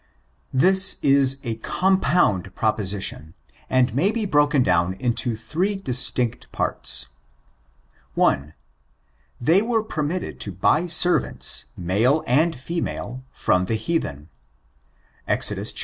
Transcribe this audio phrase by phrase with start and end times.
[0.51, 3.35] I• This is a compound proposition^
[3.69, 7.09] and may be broken down into three distinct parts.
[8.15, 8.55] 1.
[9.39, 14.29] They were permitted to buy servants, male and female, from the heathen.
[15.27, 15.63] Exod.
[15.67, 15.79] xii.